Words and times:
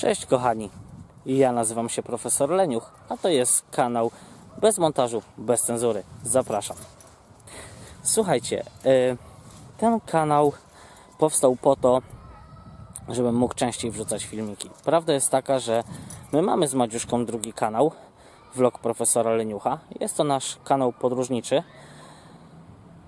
Cześć 0.00 0.26
kochani, 0.26 0.70
ja 1.26 1.52
nazywam 1.52 1.88
się 1.88 2.02
profesor 2.02 2.50
Leniuch, 2.50 2.92
a 3.08 3.16
to 3.16 3.28
jest 3.28 3.64
kanał 3.70 4.10
bez 4.60 4.78
montażu, 4.78 5.22
bez 5.38 5.62
cenzury. 5.62 6.02
Zapraszam. 6.24 6.76
Słuchajcie, 8.02 8.64
y, 8.86 9.16
ten 9.78 10.00
kanał 10.00 10.52
powstał 11.18 11.56
po 11.56 11.76
to, 11.76 12.02
żebym 13.08 13.34
mógł 13.34 13.54
częściej 13.54 13.90
wrzucać 13.90 14.24
filmiki. 14.24 14.70
Prawda 14.84 15.12
jest 15.12 15.30
taka, 15.30 15.58
że 15.58 15.84
my 16.32 16.42
mamy 16.42 16.68
z 16.68 16.74
Madziuszką 16.74 17.26
drugi 17.26 17.52
kanał, 17.52 17.92
vlog 18.54 18.78
profesora 18.78 19.34
Leniucha. 19.34 19.78
Jest 20.00 20.16
to 20.16 20.24
nasz 20.24 20.58
kanał 20.64 20.92
podróżniczy, 20.92 21.62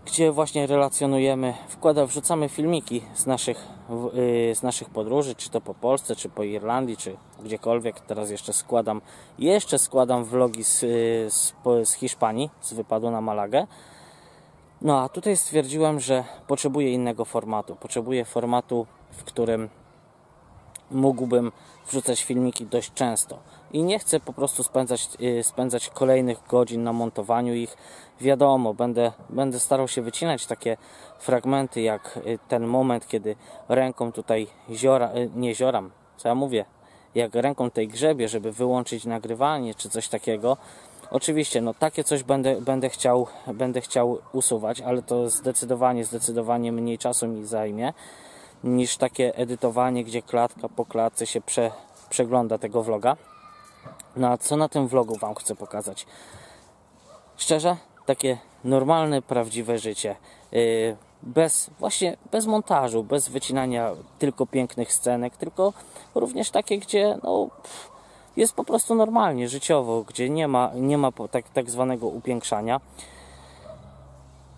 gdzie 0.06 0.32
właśnie 0.32 0.66
relacjonujemy, 0.66 1.54
wkłada, 1.68 2.06
wrzucamy 2.06 2.48
filmiki 2.48 3.02
z 3.14 3.26
naszych, 3.26 3.66
yy, 3.90 4.54
z 4.54 4.62
naszych 4.62 4.90
podróży, 4.90 5.34
czy 5.34 5.50
to 5.50 5.60
po 5.60 5.74
Polsce, 5.74 6.16
czy 6.16 6.28
po 6.28 6.42
Irlandii, 6.42 6.96
czy 6.96 7.16
gdziekolwiek. 7.44 8.00
Teraz 8.00 8.30
jeszcze 8.30 8.52
składam, 8.52 9.00
jeszcze 9.38 9.78
składam 9.78 10.24
vlogi 10.24 10.64
z, 10.64 10.82
yy, 10.82 10.90
z, 11.30 11.54
z 11.84 11.92
Hiszpanii, 11.92 12.50
z 12.60 12.72
wypadu 12.72 13.10
na 13.10 13.20
Malagę. 13.20 13.66
No 14.80 15.00
a 15.00 15.08
tutaj 15.08 15.36
stwierdziłem, 15.36 16.00
że 16.00 16.24
potrzebuję 16.46 16.92
innego 16.92 17.24
formatu. 17.24 17.76
Potrzebuję 17.76 18.24
formatu, 18.24 18.86
w 19.10 19.24
którym 19.24 19.68
mógłbym 20.90 21.52
wrzucać 21.86 22.22
filmiki 22.22 22.66
dość 22.66 22.92
często. 22.92 23.38
I 23.72 23.82
nie 23.82 23.98
chcę 23.98 24.20
po 24.20 24.32
prostu 24.32 24.62
spędzać, 24.62 25.08
yy, 25.18 25.42
spędzać 25.42 25.88
kolejnych 25.88 26.38
godzin 26.48 26.82
na 26.82 26.92
montowaniu 26.92 27.54
ich. 27.54 27.76
Wiadomo, 28.20 28.74
będę, 28.74 29.12
będę 29.30 29.60
starał 29.60 29.88
się 29.88 30.02
wycinać 30.02 30.46
takie 30.46 30.76
fragmenty, 31.22 31.80
jak 31.80 32.18
yy, 32.24 32.38
ten 32.48 32.66
moment, 32.66 33.08
kiedy 33.08 33.36
ręką 33.68 34.12
tutaj 34.12 34.46
ziora, 34.70 35.12
yy, 35.12 35.30
nie 35.34 35.54
zioram, 35.54 35.90
co 36.16 36.28
ja 36.28 36.34
mówię, 36.34 36.64
jak 37.14 37.34
ręką 37.34 37.70
tej 37.70 37.88
grzebie, 37.88 38.28
żeby 38.28 38.52
wyłączyć 38.52 39.04
nagrywanie 39.04 39.74
czy 39.74 39.90
coś 39.90 40.08
takiego. 40.08 40.56
Oczywiście, 41.10 41.60
no 41.60 41.74
takie 41.74 42.04
coś 42.04 42.22
będę, 42.22 42.60
będę, 42.60 42.88
chciał, 42.88 43.26
będę 43.54 43.80
chciał 43.80 44.18
usuwać, 44.32 44.80
ale 44.80 45.02
to 45.02 45.30
zdecydowanie, 45.30 46.04
zdecydowanie 46.04 46.72
mniej 46.72 46.98
czasu 46.98 47.28
mi 47.28 47.44
zajmie 47.44 47.92
niż 48.64 48.96
takie 48.96 49.36
edytowanie, 49.36 50.04
gdzie 50.04 50.22
klatka 50.22 50.68
po 50.68 50.84
klatce 50.84 51.26
się 51.26 51.40
prze, 51.40 51.70
przegląda 52.10 52.58
tego 52.58 52.82
vloga. 52.82 53.16
No 54.16 54.28
a 54.28 54.38
co 54.38 54.56
na 54.56 54.68
tym 54.68 54.88
vlogu 54.88 55.16
Wam 55.16 55.34
chcę 55.34 55.54
pokazać? 55.54 56.06
Szczerze, 57.36 57.76
takie 58.06 58.38
normalne, 58.64 59.22
prawdziwe 59.22 59.78
życie. 59.78 60.16
Yy, 60.52 60.96
bez, 61.22 61.70
właśnie 61.78 62.16
bez 62.30 62.46
montażu, 62.46 63.04
bez 63.04 63.28
wycinania 63.28 63.90
tylko 64.18 64.46
pięknych 64.46 64.92
scenek, 64.92 65.36
tylko 65.36 65.72
również 66.14 66.50
takie, 66.50 66.78
gdzie 66.78 67.18
no, 67.22 67.48
jest 68.36 68.54
po 68.54 68.64
prostu 68.64 68.94
normalnie, 68.94 69.48
życiowo, 69.48 70.02
gdzie 70.02 70.30
nie 70.30 70.48
ma, 70.48 70.70
nie 70.74 70.98
ma 70.98 71.12
tak, 71.30 71.48
tak 71.48 71.70
zwanego 71.70 72.06
upiększania. 72.06 72.80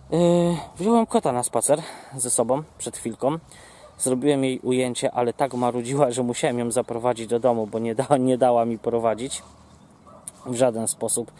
Yy, 0.09 0.19
wziąłem 0.77 1.05
kota 1.05 1.31
na 1.31 1.43
spacer 1.43 1.81
ze 2.17 2.29
sobą 2.29 2.63
przed 2.77 2.97
chwilką. 2.97 3.37
Zrobiłem 3.97 4.43
jej 4.43 4.59
ujęcie, 4.59 5.11
ale 5.11 5.33
tak 5.33 5.53
marudziła, 5.53 6.11
że 6.11 6.23
musiałem 6.23 6.59
ją 6.59 6.71
zaprowadzić 6.71 7.27
do 7.27 7.39
domu, 7.39 7.67
bo 7.67 7.79
nie, 7.79 7.95
da, 7.95 8.17
nie 8.19 8.37
dała 8.37 8.65
mi 8.65 8.79
prowadzić. 8.79 9.41
W 10.45 10.55
żaden 10.55 10.87
sposób 10.87 11.31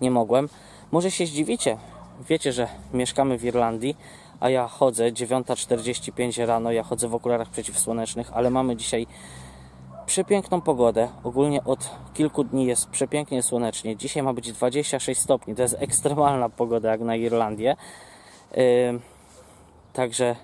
nie 0.00 0.10
mogłem. 0.10 0.48
Może 0.92 1.10
się 1.10 1.26
zdziwicie. 1.26 1.76
Wiecie, 2.28 2.52
że 2.52 2.68
mieszkamy 2.92 3.38
w 3.38 3.44
Irlandii, 3.44 3.96
a 4.40 4.50
ja 4.50 4.68
chodzę 4.68 5.12
9.45 5.12 6.46
rano, 6.46 6.72
ja 6.72 6.82
chodzę 6.82 7.08
w 7.08 7.14
okularach 7.14 7.48
przeciwsłonecznych, 7.48 8.30
ale 8.32 8.50
mamy 8.50 8.76
dzisiaj 8.76 9.06
przepiękną 10.06 10.60
pogodę. 10.60 11.08
Ogólnie 11.24 11.64
od 11.64 11.90
kilku 12.14 12.44
dni 12.44 12.66
jest 12.66 12.88
przepięknie 12.88 13.42
słonecznie. 13.42 13.96
Dzisiaj 13.96 14.22
ma 14.22 14.32
być 14.32 14.52
26 14.52 15.20
stopni. 15.20 15.54
To 15.54 15.62
jest 15.62 15.76
ekstremalna 15.78 16.48
pogoda 16.48 16.90
jak 16.90 17.00
na 17.00 17.16
Irlandię. 17.16 17.76
Yy, 18.56 19.00
także 19.92 20.36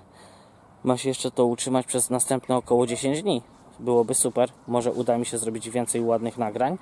ma 0.83 0.97
się 0.97 1.09
jeszcze 1.09 1.31
to 1.31 1.45
utrzymać 1.45 1.85
przez 1.85 2.09
następne 2.09 2.57
około 2.57 2.87
10 2.87 3.21
dni. 3.21 3.41
Byłoby 3.79 4.13
super. 4.13 4.49
Może 4.67 4.91
uda 4.91 5.17
mi 5.17 5.25
się 5.25 5.37
zrobić 5.37 5.69
więcej 5.69 6.01
ładnych 6.01 6.37
nagrań. 6.37 6.77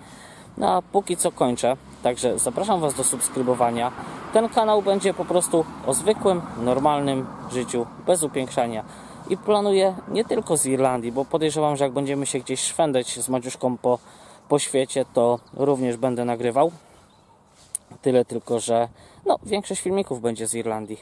No 0.57 0.69
a 0.69 0.81
póki 0.81 1.17
co 1.17 1.31
kończę. 1.31 1.77
Także 2.03 2.39
zapraszam 2.39 2.79
Was 2.79 2.93
do 2.93 3.03
subskrybowania. 3.03 3.91
Ten 4.33 4.49
kanał 4.49 4.81
będzie 4.81 5.13
po 5.13 5.25
prostu 5.25 5.65
o 5.87 5.93
zwykłym, 5.93 6.41
normalnym 6.61 7.27
życiu, 7.51 7.85
bez 8.05 8.23
upiększania. 8.23 8.83
I 9.29 9.37
planuję 9.37 9.95
nie 10.07 10.25
tylko 10.25 10.57
z 10.57 10.65
Irlandii, 10.65 11.11
bo 11.11 11.25
podejrzewam, 11.25 11.75
że 11.75 11.83
jak 11.83 11.93
będziemy 11.93 12.25
się 12.25 12.39
gdzieś 12.39 12.59
szwendać 12.59 13.19
z 13.19 13.29
Madziuszką 13.29 13.77
po, 13.77 13.99
po 14.49 14.59
świecie, 14.59 15.05
to 15.13 15.39
również 15.53 15.97
będę 15.97 16.25
nagrywał. 16.25 16.71
Tyle 18.01 18.25
tylko, 18.25 18.59
że 18.59 18.87
no, 19.25 19.39
większość 19.43 19.81
filmików 19.81 20.21
będzie 20.21 20.47
z 20.47 20.53
Irlandii. 20.53 20.99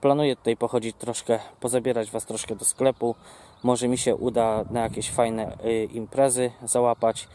Planuję 0.00 0.36
tutaj 0.36 0.56
pochodzić 0.56 0.96
troszkę, 0.96 1.38
pozabierać 1.60 2.10
Was 2.10 2.26
troszkę 2.26 2.56
do 2.56 2.64
sklepu. 2.64 3.14
Może 3.62 3.88
mi 3.88 3.98
się 3.98 4.16
uda 4.16 4.64
na 4.70 4.80
jakieś 4.80 5.10
fajne 5.10 5.56
y, 5.64 5.84
imprezy 5.84 6.50
załapać. 6.62 7.28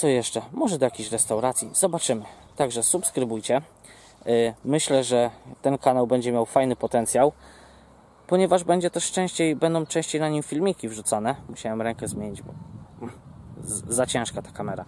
Co 0.00 0.08
jeszcze? 0.08 0.42
Może 0.52 0.78
do 0.78 0.86
jakiejś 0.86 1.12
restauracji. 1.12 1.70
Zobaczymy. 1.72 2.24
Także 2.56 2.82
subskrybujcie. 2.82 3.62
Y, 4.26 4.54
myślę, 4.64 5.04
że 5.04 5.30
ten 5.62 5.78
kanał 5.78 6.06
będzie 6.06 6.32
miał 6.32 6.46
fajny 6.46 6.76
potencjał, 6.76 7.32
ponieważ 8.26 8.64
będzie 8.64 8.90
też 8.90 9.12
częściej, 9.12 9.56
będą 9.56 9.86
częściej 9.86 10.20
na 10.20 10.28
nim 10.28 10.42
filmiki 10.42 10.88
wrzucane. 10.88 11.36
Musiałem 11.48 11.82
rękę 11.82 12.08
zmienić, 12.08 12.42
bo 12.42 12.52
za 13.88 14.06
ciężka 14.06 14.42
ta 14.42 14.50
kamera. 14.50 14.84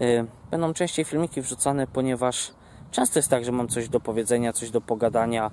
Y, 0.00 0.26
będą 0.50 0.74
częściej 0.74 1.04
filmiki 1.04 1.42
wrzucane, 1.42 1.86
ponieważ 1.86 2.52
Często 2.90 3.18
jest 3.18 3.28
tak, 3.28 3.44
że 3.44 3.52
mam 3.52 3.68
coś 3.68 3.88
do 3.88 4.00
powiedzenia, 4.00 4.52
coś 4.52 4.70
do 4.70 4.80
pogadania, 4.80 5.50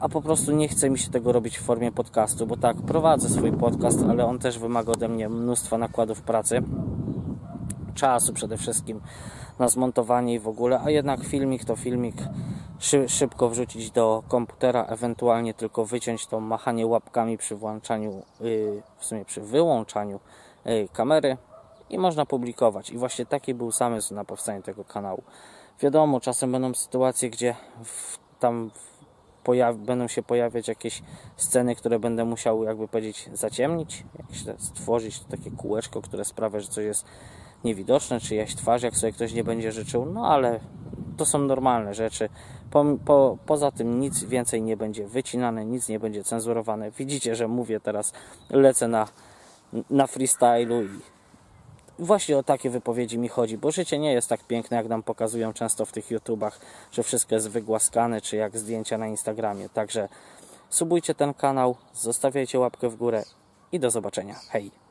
a 0.00 0.08
po 0.08 0.22
prostu 0.22 0.52
nie 0.52 0.68
chce 0.68 0.90
mi 0.90 0.98
się 0.98 1.10
tego 1.10 1.32
robić 1.32 1.58
w 1.58 1.62
formie 1.62 1.92
podcastu, 1.92 2.46
bo 2.46 2.56
tak, 2.56 2.76
prowadzę 2.76 3.28
swój 3.28 3.52
podcast, 3.52 4.04
ale 4.08 4.26
on 4.26 4.38
też 4.38 4.58
wymaga 4.58 4.92
ode 4.92 5.08
mnie 5.08 5.28
mnóstwa 5.28 5.78
nakładów 5.78 6.22
pracy, 6.22 6.62
czasu 7.94 8.32
przede 8.32 8.56
wszystkim 8.56 9.00
na 9.58 9.68
zmontowanie 9.68 10.34
i 10.34 10.38
w 10.38 10.48
ogóle, 10.48 10.80
a 10.84 10.90
jednak 10.90 11.24
filmik 11.24 11.64
to 11.64 11.76
filmik 11.76 12.16
szybko 13.08 13.48
wrzucić 13.48 13.90
do 13.90 14.22
komputera, 14.28 14.84
ewentualnie 14.84 15.54
tylko 15.54 15.84
wyciąć 15.84 16.26
to 16.26 16.40
machanie 16.40 16.86
łapkami 16.86 17.38
przy 17.38 17.56
włączaniu, 17.56 18.22
y, 18.40 18.82
w 18.98 19.04
sumie 19.04 19.24
przy 19.24 19.40
wyłączaniu 19.40 20.20
y, 20.66 20.88
kamery 20.92 21.36
i 21.90 21.98
można 21.98 22.26
publikować. 22.26 22.90
I 22.90 22.98
właśnie 22.98 23.26
taki 23.26 23.54
był 23.54 23.70
zamysł 23.70 24.14
na 24.14 24.24
powstanie 24.24 24.62
tego 24.62 24.84
kanału. 24.84 25.22
Wiadomo, 25.80 26.20
czasem 26.20 26.52
będą 26.52 26.74
sytuacje, 26.74 27.30
gdzie 27.30 27.56
tam 28.40 28.70
będą 29.76 30.08
się 30.08 30.22
pojawiać 30.22 30.68
jakieś 30.68 31.02
sceny, 31.36 31.76
które 31.76 31.98
będę 31.98 32.24
musiał, 32.24 32.64
jakby 32.64 32.88
powiedzieć, 32.88 33.30
zaciemnić, 33.32 34.04
stworzyć 34.58 35.20
takie 35.20 35.50
kółeczko, 35.50 36.02
które 36.02 36.24
sprawia, 36.24 36.60
że 36.60 36.68
coś 36.68 36.84
jest 36.84 37.04
niewidoczne, 37.64 38.20
czy 38.20 38.34
jaś 38.34 38.54
twarz, 38.54 38.82
jak 38.82 38.96
sobie 38.96 39.12
ktoś 39.12 39.32
nie 39.32 39.44
będzie 39.44 39.72
życzył, 39.72 40.06
no 40.06 40.26
ale 40.26 40.60
to 41.16 41.26
są 41.26 41.38
normalne 41.38 41.94
rzeczy. 41.94 42.28
Po, 42.70 42.84
po, 43.04 43.38
poza 43.46 43.70
tym 43.70 44.00
nic 44.00 44.24
więcej 44.24 44.62
nie 44.62 44.76
będzie 44.76 45.06
wycinane, 45.06 45.64
nic 45.64 45.88
nie 45.88 46.00
będzie 46.00 46.24
cenzurowane. 46.24 46.90
Widzicie, 46.90 47.36
że 47.36 47.48
mówię 47.48 47.80
teraz, 47.80 48.12
lecę 48.50 48.88
na, 48.88 49.08
na 49.90 50.06
freestylu 50.06 50.82
i 50.82 50.88
właśnie 51.98 52.38
o 52.38 52.42
takie 52.42 52.70
wypowiedzi 52.70 53.18
mi 53.18 53.28
chodzi, 53.28 53.58
bo 53.58 53.70
życie 53.70 53.98
nie 53.98 54.12
jest 54.12 54.28
tak 54.28 54.44
piękne, 54.44 54.76
jak 54.76 54.88
nam 54.88 55.02
pokazują 55.02 55.52
często 55.52 55.86
w 55.86 55.92
tych 55.92 56.10
YouTubach, 56.10 56.60
że 56.92 57.02
wszystko 57.02 57.34
jest 57.34 57.48
wygłaskane, 57.48 58.20
czy 58.20 58.36
jak 58.36 58.58
zdjęcia 58.58 58.98
na 58.98 59.06
Instagramie. 59.06 59.68
Także 59.68 60.08
subujcie 60.70 61.14
ten 61.14 61.34
kanał, 61.34 61.76
zostawiajcie 61.94 62.58
łapkę 62.58 62.88
w 62.88 62.96
górę 62.96 63.22
i 63.72 63.80
do 63.80 63.90
zobaczenia. 63.90 64.34
Hej! 64.50 64.81